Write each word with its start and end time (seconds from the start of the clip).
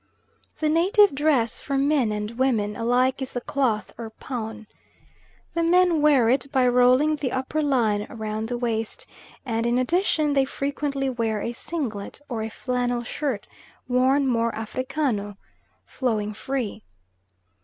The 0.57 0.67
native 0.67 1.13
dress 1.13 1.59
for 1.59 1.77
men 1.77 2.11
and 2.11 2.31
women 2.31 2.75
alike 2.75 3.21
is 3.21 3.33
the 3.33 3.41
cloth 3.41 3.93
or 3.99 4.09
paun. 4.09 4.65
The 5.53 5.61
men 5.61 6.01
wear 6.01 6.27
it 6.27 6.51
by 6.51 6.67
rolling 6.69 7.17
the 7.17 7.31
upper 7.31 7.61
line 7.61 8.07
round 8.09 8.47
the 8.49 8.57
waist, 8.57 9.05
and 9.45 9.67
in 9.67 9.77
addition 9.77 10.33
they 10.33 10.43
frequently 10.43 11.07
wear 11.07 11.43
a 11.43 11.53
singlet 11.53 12.19
or 12.29 12.41
a 12.41 12.49
flannel 12.49 13.03
shirt 13.03 13.47
worn 13.87 14.25
MORE 14.25 14.55
AFRICANO, 14.55 15.37
flowing 15.85 16.33
free. 16.33 16.83